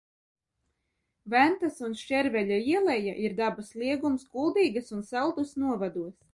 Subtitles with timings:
[1.33, 6.13] Ventas un Šķerveļa ieleja ir dabas liegums Kuldīgas un Saldus novados.